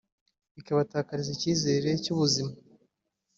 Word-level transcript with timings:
bikabatakariza 0.55 1.31
icyizere 1.33 1.89
cy’ubuzima 2.03 2.53